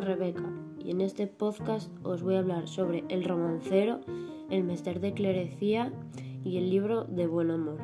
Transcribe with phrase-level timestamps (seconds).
[0.00, 4.00] Rebeca y en este podcast os voy a hablar sobre El romancero,
[4.50, 5.92] El mester de clerecía
[6.44, 7.78] y el libro de buen amor.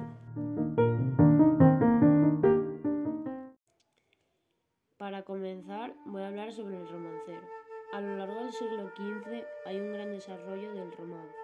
[4.97, 7.47] Para comenzar voy a hablar sobre el romancero.
[7.93, 11.37] A lo largo del siglo XV hay un gran desarrollo del romance.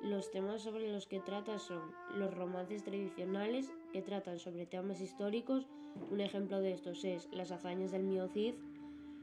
[0.00, 1.82] Los temas sobre los que trata son
[2.14, 5.68] los romances tradicionales, que tratan sobre temas históricos,
[6.10, 8.54] un ejemplo de estos es Las hazañas del mío Cid,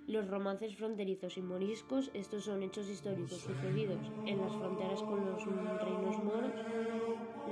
[0.08, 5.46] los romances fronterizos y moriscos, estos son hechos históricos sucedidos en las fronteras con los
[5.46, 6.54] reinos moros,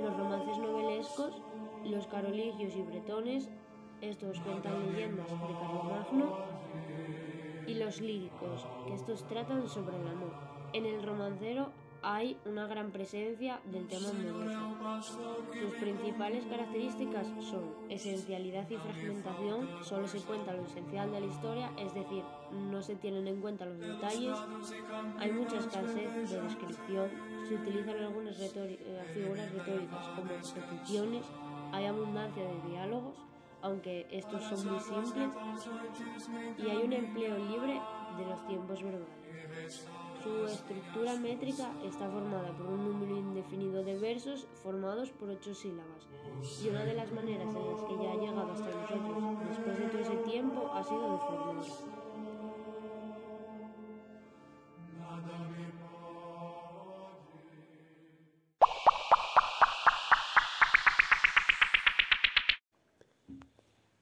[0.02, 1.42] los romances novelescos,
[1.84, 3.50] los carolingios y bretones,
[4.00, 6.36] estos cuentan leyendas de Carlomagno,
[7.66, 10.32] y los líricos, que estos tratan sobre el amor.
[10.72, 11.72] En el romancero
[12.08, 15.02] hay una gran presencia del tema amoroso.
[15.52, 21.72] Sus principales características son esencialidad y fragmentación, solo se cuenta lo esencial de la historia,
[21.76, 22.22] es decir,
[22.70, 24.38] no se tienen en cuenta los detalles,
[25.18, 27.10] hay mucha escasez de descripción,
[27.48, 28.78] se utilizan algunas eh,
[29.12, 31.24] figuras retóricas como peticiones,
[31.72, 33.16] hay abundancia de diálogos,
[33.62, 35.30] aunque estos son muy simples,
[36.56, 37.80] y hay un empleo libre
[38.16, 39.88] de los tiempos verbales.
[40.68, 46.08] Estructura métrica está formada por un número indefinido de versos formados por ocho sílabas.
[46.60, 49.86] Y una de las maneras en las que ya ha llegado hasta nosotros después de
[49.86, 51.62] todo ese tiempo ha sido de formarla.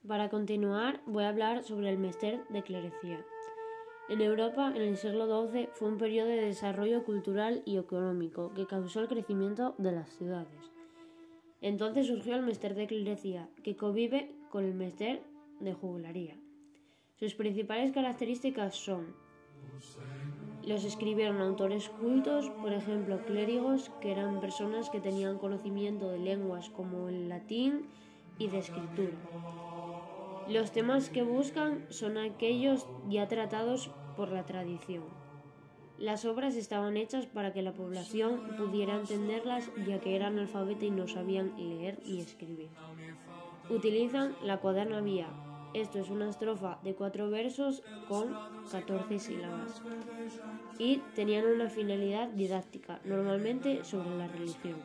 [0.08, 3.22] Para continuar, voy a hablar sobre el mester de clerecía.
[4.10, 8.66] En Europa, en el siglo XII, fue un periodo de desarrollo cultural y económico que
[8.66, 10.70] causó el crecimiento de las ciudades.
[11.62, 15.22] Entonces surgió el mester de clerecía, que convive con el mester
[15.60, 16.36] de jugularía.
[17.18, 19.14] Sus principales características son
[20.66, 26.68] los escribieron autores cultos, por ejemplo, clérigos, que eran personas que tenían conocimiento de lenguas
[26.70, 27.86] como el latín
[28.38, 29.16] y de escritura.
[30.48, 35.04] Los temas que buscan son aquellos ya tratados por la tradición.
[35.98, 40.90] Las obras estaban hechas para que la población pudiera entenderlas ya que eran alfabetas y
[40.90, 42.68] no sabían leer ni escribir.
[43.70, 45.28] Utilizan la cuaderna vía.
[45.72, 48.36] Esto es una estrofa de cuatro versos con
[48.70, 49.82] 14 sílabas.
[50.78, 54.76] Y tenían una finalidad didáctica, normalmente sobre la religión.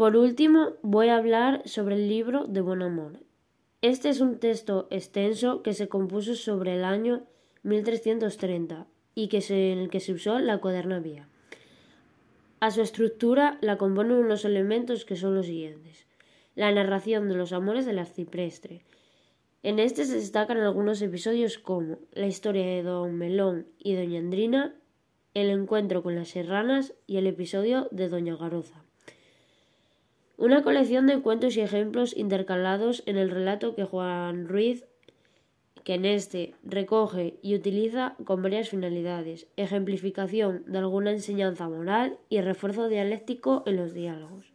[0.00, 3.20] Por último, voy a hablar sobre el libro de Buen Amor.
[3.82, 7.26] Este es un texto extenso que se compuso sobre el año
[7.64, 11.28] 1330 y que en el que se usó la cuaderna vía.
[12.60, 16.06] A su estructura la componen unos elementos que son los siguientes.
[16.54, 18.80] La narración de los amores del arcipreste.
[19.62, 24.74] En este se destacan algunos episodios como la historia de Don Melón y Doña Andrina,
[25.34, 28.82] el encuentro con las serranas y el episodio de Doña Garoza.
[30.40, 34.86] Una colección de cuentos y ejemplos intercalados en el relato que Juan Ruiz,
[35.84, 42.40] que en este recoge y utiliza con varias finalidades, ejemplificación de alguna enseñanza moral y
[42.40, 44.46] refuerzo dialéctico en los diálogos.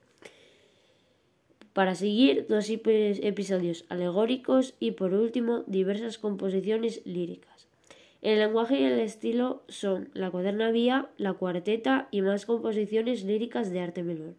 [1.74, 7.68] Para seguir, dos episodios alegóricos y por último diversas composiciones líricas.
[8.24, 13.70] El lenguaje y el estilo son la cuaderna vía, la cuarteta y más composiciones líricas
[13.70, 14.34] de arte menor.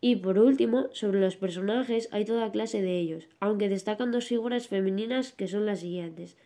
[0.00, 4.66] Y por último, sobre los personajes hay toda clase de ellos, aunque destacan dos figuras
[4.66, 6.38] femeninas que son las siguientes: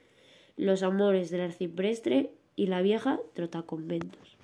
[0.57, 4.37] los amores del arcipreste y la vieja trotaconventos.